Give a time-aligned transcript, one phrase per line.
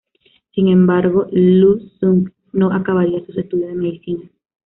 [0.55, 4.31] Sin embargo, Lu Xun no acabaría sus estudios de medicina.